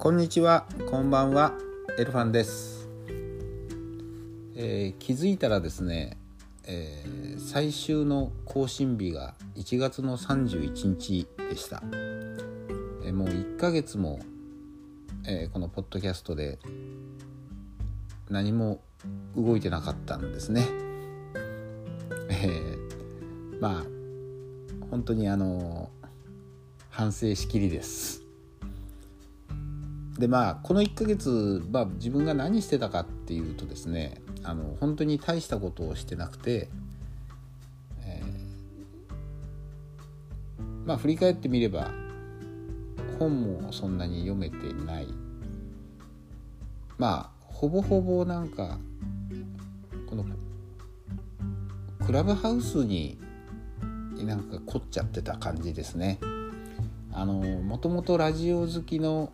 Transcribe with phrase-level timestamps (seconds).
[0.00, 1.52] こんにちは、こんばんは、
[1.98, 2.88] エルファンです。
[4.56, 6.16] えー気づいたらですね、
[6.64, 11.82] えー最終の更新日が1月の31日でした。
[13.04, 14.20] えーもう1ヶ月も、
[15.26, 16.58] えこのポッドキャストで
[18.30, 18.80] 何も
[19.36, 20.66] 動いてなかったんですね。
[22.30, 23.84] えーまあ
[24.90, 25.90] 本当にあの
[26.88, 28.19] 反省しきりです。
[30.20, 36.68] でまあこの1ヶ月、まあ、自分が何してたかっていうとですねあの本当に大したことをしてなくて、
[38.04, 38.30] えー
[40.86, 41.90] まあ振り返ってみれば
[43.18, 45.08] 本もそんなに読めてない
[46.98, 48.78] まあほぼほぼなんか
[50.08, 50.24] この
[52.04, 53.18] クラブハウスに
[54.16, 56.18] なんか凝っちゃってた感じですね。
[57.12, 59.32] あのもともとラジオ好きの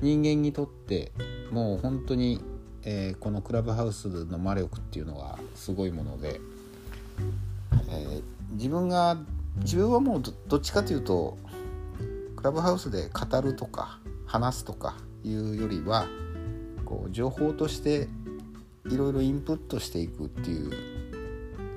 [0.00, 1.12] 人間にとって
[1.50, 2.40] もう本当に、
[2.84, 6.40] えーこのクラブハウスの魔力っていうのはすごいもので、
[7.88, 9.18] えー自分が
[9.58, 11.36] 自分はもうどどっちかというと
[12.36, 16.06] クラブハウスで語るとか話すとかいうよりは
[16.84, 18.08] こう情報として
[18.88, 20.70] いろいろインプットしていくっていう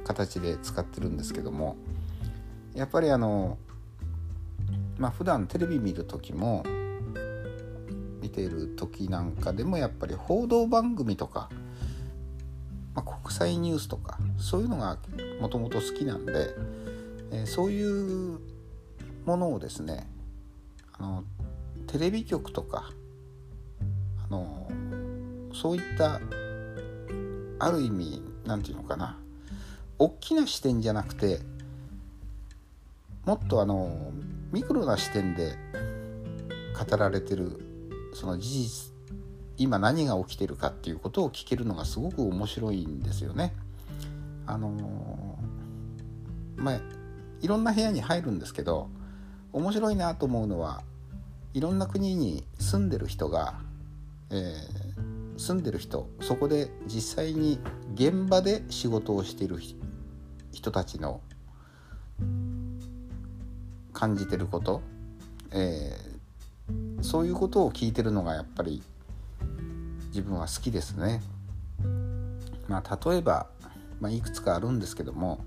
[0.03, 1.75] 形で使ってるんですけども
[2.75, 3.57] やっぱりあの
[4.97, 6.63] まあ普段テレビ見る時も
[8.21, 11.49] 見てる時なんかでもやっぱり報道番組とか、
[12.95, 14.97] まあ、国際ニュースとかそういうのが
[15.39, 16.55] もともと好きなんで、
[17.31, 18.39] えーそういう
[19.25, 20.07] ものをですね
[20.93, 21.23] あの
[21.87, 22.91] テレビ局とか
[24.25, 24.69] あの
[25.53, 26.19] そういった
[27.59, 29.17] ある意味なんていうのかな
[29.99, 31.39] 大きな視点じゃなくて
[33.25, 34.11] もっとあの
[34.51, 35.55] ミクロな視点で
[36.89, 37.68] 語られてる
[38.13, 38.93] その事実
[39.57, 43.53] 今何が起きてるかっていうことを聞けるのがすごく面白いんですよね。
[44.45, 45.37] あの
[46.55, 46.79] まあ
[47.41, 48.89] いろんな部屋に入るんですけど
[49.53, 50.83] 面白いなと思うのは
[51.53, 53.59] いろんな国に住んでる人が、
[54.31, 54.89] えー
[55.39, 57.59] 住んでる人そこで実際に
[57.93, 59.79] 現場で仕事をしている人
[60.51, 61.21] 人たちの
[63.93, 64.81] 感じてること、
[65.51, 66.08] えー
[67.01, 68.81] そういうことを聞いてるのがやっぱり
[70.07, 71.21] 自分は好きですね。
[72.67, 73.47] まあ、例えば、
[73.99, 75.39] まあ、いくつかあるんですけども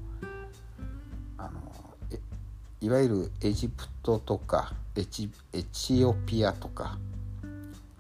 [1.39, 1.61] あの
[2.81, 6.99] いわゆるエジプトとかエチエチオピアとか、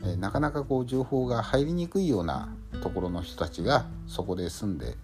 [0.05, 2.53] えなかなかこう情報が入りにくいような
[2.83, 4.97] ところの人たちがそこで住んで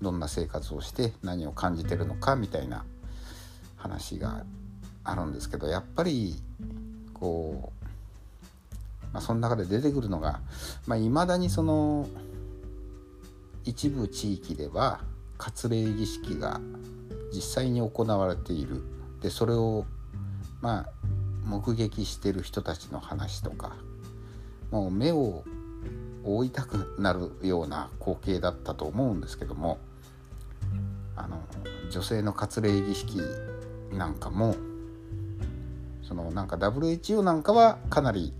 [0.00, 2.84] どんな生活をして何を感じてるのかみたいな
[3.76, 4.44] 話が
[5.04, 6.34] あるんですけどやっぱり
[7.22, 10.40] こう、まあ、その中で出てくるのが
[10.88, 12.08] いまあ、未だにその
[13.64, 15.00] 一部地域では
[15.38, 16.60] 割礼儀式が
[17.32, 18.82] 実際に行われている。
[19.20, 19.86] でそれを
[20.60, 20.86] まあ
[21.46, 23.76] 目撃してる人たちの話とか
[24.72, 25.44] もう目を
[26.24, 29.78] 覆いたくなるような光景だったと思うんですけども
[31.14, 31.40] あの
[31.88, 33.20] 女性の割礼儀式
[33.92, 34.56] なんかも
[36.02, 38.32] そのなんか WHO なんかはかなり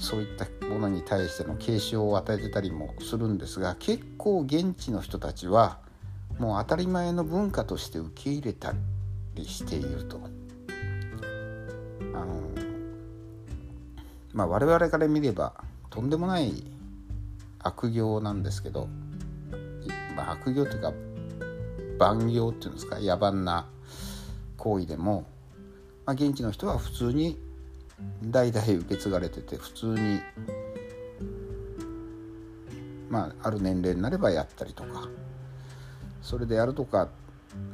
[0.00, 5.78] そういったものに対しての警鐘を与えてたりもするんですが結構現地の人たちは
[6.38, 8.72] もう当たり前の文化として受け入れた
[9.34, 10.18] りしていると。
[12.14, 12.40] あの
[14.32, 15.52] まあ我々から見れば
[15.90, 16.64] とんでもない
[17.58, 18.88] 悪行なんですけど、
[20.16, 20.92] まあ、悪行というか
[21.98, 23.68] 万行っていうんですか野蛮な
[24.60, 25.26] 行為でも、
[26.06, 27.38] まあ、現地の人は普通に
[28.22, 30.20] 代々受け継がれてて普通に
[33.08, 35.08] まあある年齢になればやったりとか
[36.22, 37.08] それでやるとか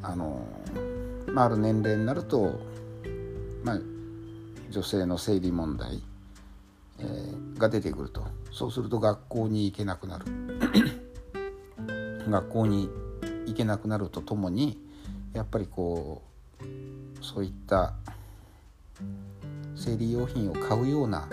[0.02, 0.46] あの、
[1.26, 2.58] まあ、ある年齢になると、
[3.62, 3.80] まあ、
[4.70, 6.02] 女性の生理問題、
[6.98, 8.26] えーが出てくると。
[8.52, 10.24] そうすると学校に行けなくなる。
[12.28, 12.88] 学校に
[13.46, 14.80] 行けなくなるとともに
[15.32, 16.35] やっぱりこう
[17.20, 17.94] そういった
[19.74, 21.28] 生理用品を買うような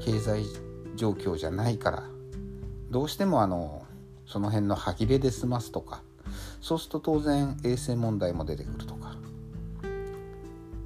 [0.00, 0.44] 経済
[0.96, 2.02] 状況じゃないから
[2.90, 3.84] どうしてもあの
[4.26, 6.02] その辺の歯切れで済ますとか
[6.60, 9.16] そうすると当然衛生問題も出てくるとか、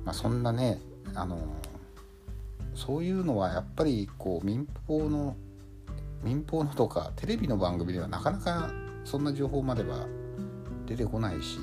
[0.05, 0.81] まあ、そんなね
[1.15, 1.39] あの
[2.75, 5.37] そういうのはやっぱりこう民放の
[6.23, 8.71] 民放のとかテレビの番組ではなかなか
[9.05, 10.07] そんな情報までは
[10.87, 11.59] 出てこないし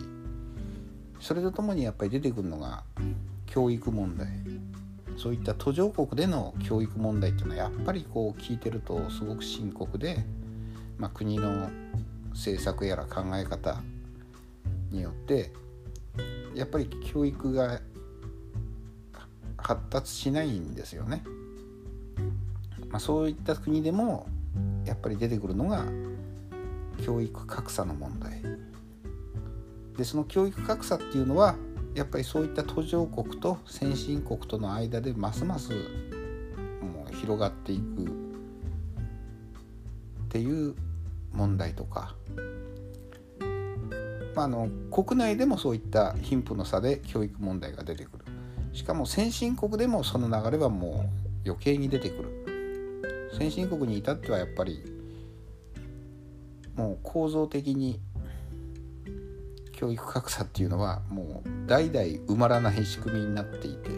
[1.19, 2.83] それとともにやっぱり出てくるのが
[3.45, 4.27] 教育問題
[5.17, 10.17] そういった途上国での教育問題っていうのはやっぱりこう聞いてるとすごく深刻で、
[10.97, 11.69] まあ、国の
[12.31, 13.81] 政策やら考え方
[14.91, 15.51] によって
[16.53, 17.79] やっぱり教育が
[19.57, 21.23] 発達しないんですよね。
[22.89, 24.27] まあ、そういった国でも
[24.85, 25.85] やっぱり出てくるのが
[27.03, 28.41] 教育格差の問題
[29.97, 31.56] でその教育格差っていうのは
[31.94, 35.71] やっぱりそういった途上国と先進国との間でますます
[36.81, 38.07] もう広がっていくっ
[40.30, 40.75] ていう
[41.31, 42.15] 問題とか、
[44.36, 48.25] まあ、あの国内でもそういった貧富の差で教育問題が出てくる。
[48.74, 51.09] しかも先進国でもその流れはも
[51.45, 53.31] う余計に出てくる。
[53.38, 54.83] 先進国に至ってはやっぱり
[56.75, 58.00] もう構造的に
[59.75, 63.89] 教育格差っていうのはもう代々埋まらない仕組みになっていて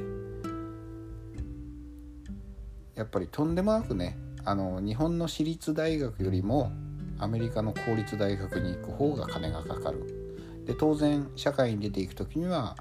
[2.96, 6.72] やっぱりとんでもなくねあの日本の私立大学よりも
[7.20, 10.26] アメリカの公立大学に行く方が金がかかる。
[10.66, 12.76] で当然社会に出ていく時には、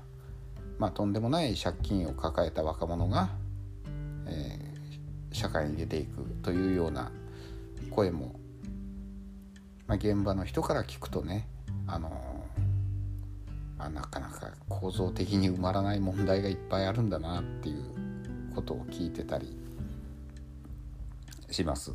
[0.79, 3.31] まあ、とんでもない借金を抱えた若者が、
[4.27, 7.13] えー、社会に出ていくというような
[7.91, 8.41] 声も、
[9.87, 11.47] まあ、現場の人から聞くとね
[11.87, 12.36] あの
[13.87, 17.85] あなかなか構造的に埋まらない問題がいっぱいあるんだなっていう
[18.55, 19.57] ことを聞いてたり
[21.51, 21.93] します。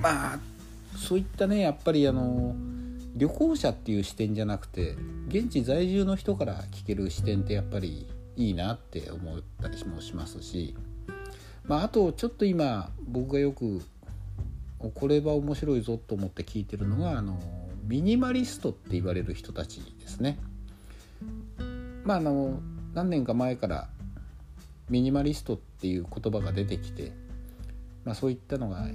[0.00, 0.38] まあ
[0.96, 2.54] そういったねやっぱりあの
[3.14, 4.94] 旅行者っていう視点じゃなくて
[5.28, 10.76] 現地在住の人から聞ける視点ってやっぱりいいなって思ったりもしますし、
[11.64, 13.82] まあ、あとちょっと今僕がよく
[14.94, 17.40] これは面白いぞと思って聞いてるのがあの
[17.88, 20.38] ミニマリストって言われる人たちですね。
[22.04, 22.60] まああの
[22.92, 23.88] 何年か前から
[24.90, 27.12] ミニマリストっていう言葉が出てきて、
[28.04, 28.86] まあ、そういったのが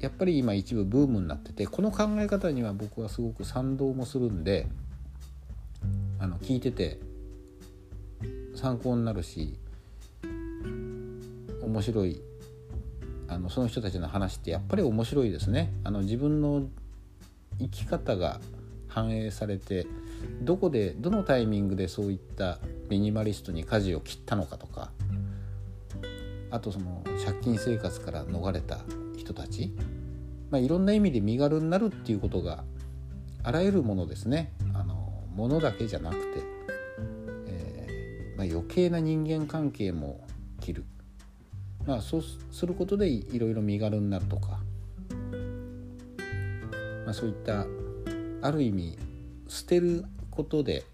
[0.00, 4.66] やっぱり今一部ブームになっててこの考え方には僕はすごく賛同もするんで
[6.18, 6.98] あの聞いてて
[8.56, 9.56] 参考になるし
[11.62, 12.20] 面白い
[13.28, 15.72] あのその人たちの話ってやっぱり面白いですね。
[15.84, 16.66] あの自分の
[17.60, 18.40] 生き方が
[18.88, 19.86] 反映されて
[20.42, 22.58] どこでどのタイミングでそういった
[22.88, 24.90] ミニマリストに舵を切ったのかとか
[26.50, 28.80] あとその借金生活から逃れた
[29.16, 29.72] 人たち、
[30.50, 32.64] まあ、いろんな意味で身軽になるっていうことが
[33.42, 34.52] あらゆるものですね。
[34.74, 36.42] あのものだけじゃなくて、
[37.46, 40.26] えー、まあ、余計な人間関係も
[40.60, 40.84] 切る、
[41.86, 44.60] まあ、そうすることでいろいろ身軽になるとか
[47.10, 47.66] まあ、そういった
[48.40, 48.96] ある意味
[49.48, 50.84] 捨てることで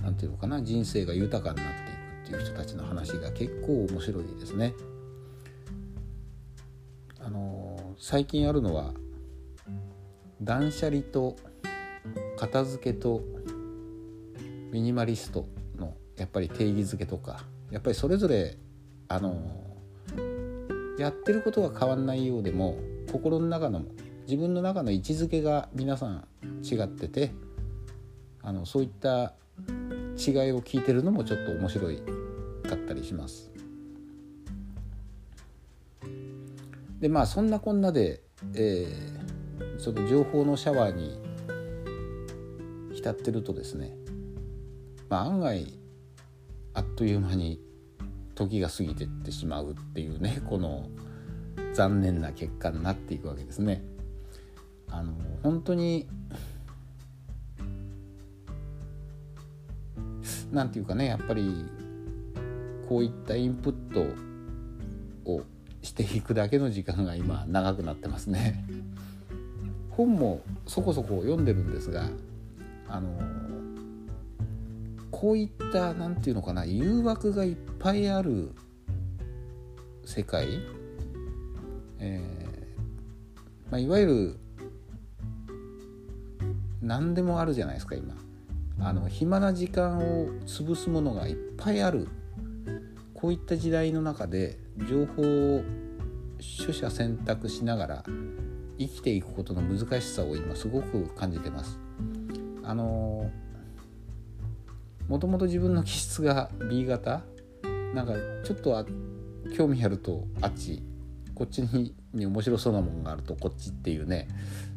[0.00, 4.72] 何て言うのかな人生が豊かになっていくっていう人たちの話が結構面白いですね。
[7.20, 8.94] あの最近あるのは
[10.40, 11.36] 断捨離と
[12.38, 13.20] 片付けと
[14.72, 15.44] ミニマリスト
[15.76, 18.56] のやっぱり定義づけとかやっぱりそれぞれ
[19.08, 19.36] あの
[20.98, 22.78] やってることは変わんないようでも
[23.10, 23.82] 心の中の
[24.26, 26.26] 自分の中の位置づけが皆さん
[26.62, 27.32] 違ってて
[28.42, 29.34] あのそういった
[30.16, 32.02] 違いを聞いてるのもちょっと面白い
[32.68, 33.50] かったりします。
[37.00, 38.22] でまあそんなこんなで、
[38.54, 41.20] えー、その情報のシャワーに
[42.92, 43.94] 浸ってるとですね、
[45.08, 45.78] まあ、案外
[46.74, 47.60] あっという間に
[48.34, 50.88] 時が過ぎてってしまうっていうねこの
[51.78, 53.84] 残念な結果になっていくわけですね。
[54.90, 55.12] あの
[55.44, 56.08] 本当に
[60.50, 61.66] 何て言うかねやっぱり
[62.88, 65.42] こういったインプットを
[65.80, 68.64] していくだけの時間が今長くなってますね。
[69.90, 72.08] 本もそこそこ読んでるんですが
[72.88, 73.16] あの
[75.12, 78.50] こういった何て言うのかな誘惑がいっぱいある
[80.04, 80.48] 世界
[82.00, 84.36] えー、まあ、いわゆる
[86.80, 88.14] 何でもあるじゃないですか今。
[88.80, 92.08] あの暇な時間を潰すものがいっぱいある。
[93.14, 95.22] こういった時代の中で情報
[95.56, 95.64] を
[96.38, 98.04] 取捨選択しながら
[98.78, 101.80] 生きていくことの難しさを今すごく感じてます。
[102.62, 103.28] あの
[105.08, 107.22] もともと自分の気質が B 型？
[107.92, 108.12] なんか
[108.44, 108.86] ちょっと
[109.56, 110.80] 興味あるとあっち
[111.38, 111.94] こっちに
[112.26, 114.26] 面白そうなものがあるとこっちっていうね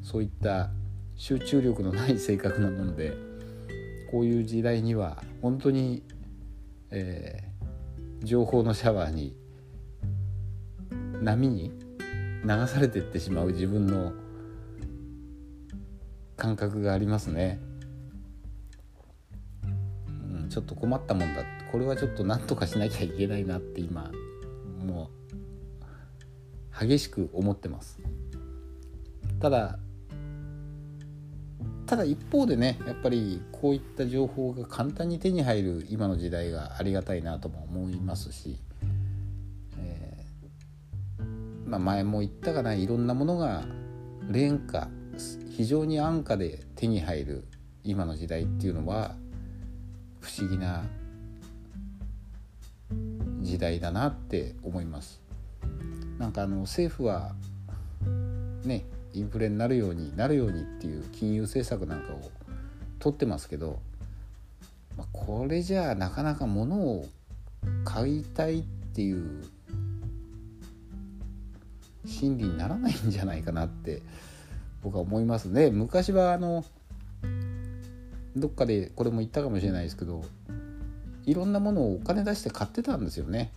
[0.04, 0.70] そういった
[1.16, 3.14] 集中力のない性格なもんで
[4.12, 6.04] こういう時代には本当に、
[6.92, 9.36] えー、情報のシャワーに
[11.22, 11.72] 波に
[12.44, 14.14] 流されていってしまう自分の
[16.38, 17.60] 感覚がありますね。
[20.04, 24.12] うん、ちょっと困ったもんだこれはちょっと何とかしなきゃいけないなって今
[24.84, 25.21] もう
[26.82, 28.00] 激しく思ってます。
[29.40, 29.78] ただ
[31.86, 38.58] ただ一方でねやっぱりこういった情報が簡単に手に入る今の時代がありがたいなとも思いますし、
[39.78, 43.66] えー、まあ、前も言ったかないろんなものが
[44.30, 44.88] 廉価
[45.50, 47.48] 非常に安価で手に入る
[47.84, 49.16] 今の時代っていうのは
[50.22, 50.86] 不思議な
[53.42, 55.21] 時代だなって思います。
[56.22, 57.34] なんかあの政府は
[58.64, 62.30] ねインフレになるようになるようにっていう金融政策なんかを
[63.00, 63.80] 取ってますけど、
[64.96, 67.08] まあ、これじゃあなかなか物を
[67.84, 69.44] 買いたいっていう
[72.06, 74.04] 心理にならないんじゃないかなって
[74.84, 75.72] 僕は思いますね。
[75.72, 76.64] 昔はあの
[78.36, 80.24] どっかでこれも言ったかもしれないですけど
[81.26, 83.52] いろんなものをお金出して買ってたんですよね。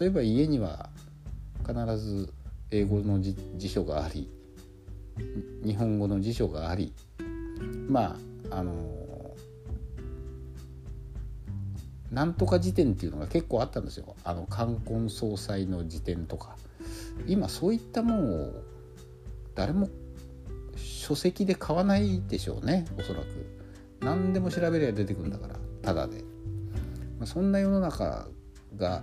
[0.00, 0.88] 例えば家には
[1.66, 2.32] 必ず
[2.70, 3.34] 英語の辞
[3.68, 4.30] 書があり
[5.64, 6.92] 日本語の辞書があり
[7.88, 8.16] ま
[8.50, 8.72] ああの
[12.12, 14.14] なんとか辞典っていうのが結構あったんですよ。
[14.22, 16.56] あの冠婚葬祭の辞典とか。
[17.26, 18.52] 今そういったもんを
[19.54, 19.88] 誰も
[20.76, 23.26] 書籍で買わないでしょうねおそらく。
[24.00, 26.22] 何でも調べりゃ出てくるんだからただで、
[27.18, 28.28] まあ、そんな世の中
[28.76, 29.02] が、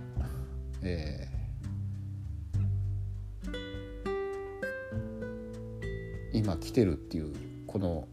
[0.82, 1.28] え
[6.44, 7.34] 今来てるっていう
[7.66, 8.06] この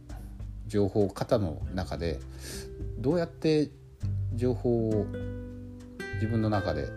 [0.66, 2.18] 情報型の中で
[2.98, 3.70] どうやって
[4.34, 5.06] 情報を
[6.14, 6.88] 自分の中で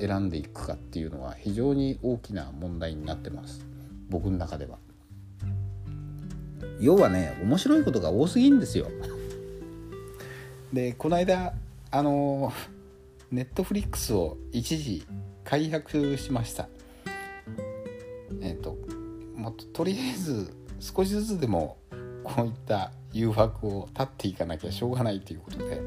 [0.00, 3.64] 選んでいくかっていうのは非常に大きな問題になってます
[4.08, 4.78] 僕の中では。
[6.80, 8.88] 要はね面白いことが多すぎんですよ。
[10.72, 11.52] でこの間
[11.92, 12.52] あの
[13.30, 15.06] ネットフリックスを一時
[15.44, 16.68] 解約しました。
[18.40, 18.76] えっ、ー、と
[19.40, 21.78] もっととりあえず少しずつでも
[22.22, 25.80] こういった誘惑を断っていかなきゃしょうがないということで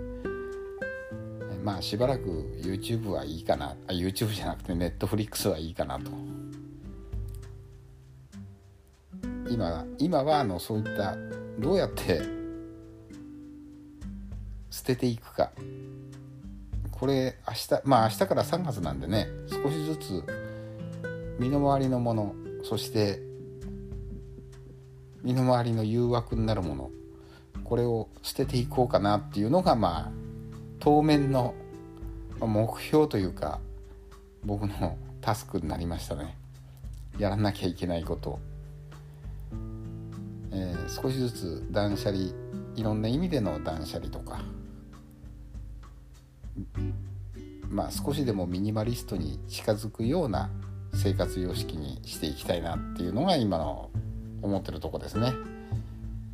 [1.64, 2.24] まあしばらく
[2.64, 6.12] YouTube はいいかなあ YouTube じゃなくて Netflix はいいかなと。
[9.50, 11.16] 今今はあのそういった
[11.60, 12.22] どうやって
[14.72, 15.52] 捨てていくか。
[16.92, 20.24] これ明日まあ明日から3月なんでね少しずつ
[21.40, 22.34] 身の回りのもの
[22.64, 23.20] そして
[25.24, 26.92] 身の回りの誘惑になるもの。
[27.64, 30.12] これを捨てていこうかなっていうのがまあ
[30.80, 31.54] 当面の
[32.40, 33.60] 目標というか
[34.44, 36.36] 僕のタスクになりましたね。
[37.18, 38.40] やらなきゃいけないこと、
[40.52, 42.32] えー、少しずつ断捨離
[42.76, 44.42] いろんな意味での断捨離とか
[47.70, 50.50] まあ少しでもミニマリストに近づくような
[50.96, 53.90] 生活様式にしていきたいなっていうのが今の
[54.44, 55.34] 思ってるとこですね、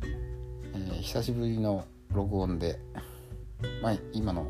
[0.02, 2.78] えー、久しぶりの録音で、
[3.82, 4.46] まあ、今の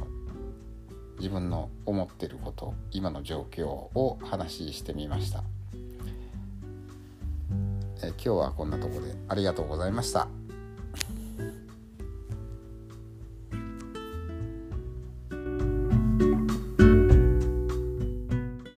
[1.18, 5.44] 自分の思ってること今の状況を話してみました、
[8.02, 10.39] えー、今日はこんなとこでありがとうございました。